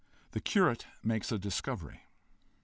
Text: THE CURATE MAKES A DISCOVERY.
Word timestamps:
THE 0.31 0.41
CURATE 0.41 0.87
MAKES 1.03 1.31
A 1.33 1.37
DISCOVERY. 1.37 2.07